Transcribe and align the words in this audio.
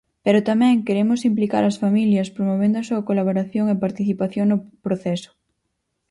Pero 0.25 0.45
tamén 0.49 0.83
queremos 0.87 1.25
implicar 1.29 1.63
as 1.65 1.79
familias 1.83 2.31
promovendo 2.35 2.77
a 2.79 2.87
súa 2.89 3.05
colaboración 3.09 3.65
e 3.69 3.81
participación 3.85 4.45
no 4.49 4.57
proceso. 4.85 5.31